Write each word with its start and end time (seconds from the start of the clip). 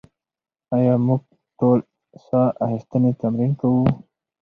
ایا 0.75 0.93
موږ 1.05 1.21
ټول 1.59 1.79
ساه 2.25 2.47
اخیستنې 2.65 3.11
تمرین 3.21 3.51
کوو؟ 3.61 3.83